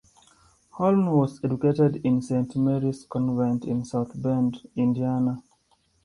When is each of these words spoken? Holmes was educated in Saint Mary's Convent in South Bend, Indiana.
Holmes 0.71 1.09
was 1.09 1.39
educated 1.45 2.01
in 2.03 2.23
Saint 2.23 2.55
Mary's 2.55 3.05
Convent 3.05 3.65
in 3.65 3.85
South 3.85 4.19
Bend, 4.19 4.67
Indiana. 4.75 5.43